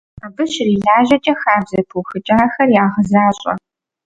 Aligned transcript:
Абы 0.25 0.43
щрилажьэкӀэ, 0.51 1.33
хабзэ 1.41 1.79
пыухыкӀахэр 1.89 2.69
ягъэзащӀэ. 2.83 3.53